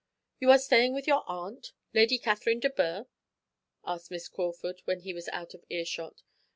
[0.39, 3.05] "You are staying with your aunt, Lady Catherine de Bourgh?"
[3.85, 6.23] asked Miss Crawford, when he was out of earshot.